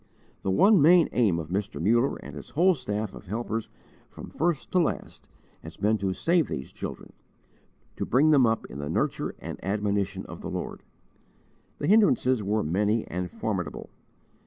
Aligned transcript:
The 0.41 0.49
one 0.49 0.81
main 0.81 1.09
aim 1.11 1.37
of 1.37 1.49
Mr. 1.49 1.79
Muller 1.79 2.15
and 2.25 2.35
his 2.35 2.49
whole 2.49 2.73
staff 2.73 3.13
of 3.13 3.27
helpers, 3.27 3.69
from 4.09 4.31
first 4.31 4.71
to 4.71 4.79
last, 4.79 5.29
has 5.61 5.77
been 5.77 5.99
to 5.99 6.11
save 6.11 6.47
these 6.47 6.73
children 6.73 7.13
to 7.97 8.05
bring 8.07 8.31
them 8.31 8.47
up 8.47 8.65
in 8.65 8.79
the 8.79 8.89
nurture 8.89 9.35
and 9.37 9.63
admonition 9.63 10.25
of 10.25 10.41
the 10.41 10.49
Lord. 10.49 10.81
The 11.77 11.85
hindrances 11.85 12.41
were 12.41 12.63
many 12.63 13.05
and 13.09 13.29
formidable. 13.29 13.91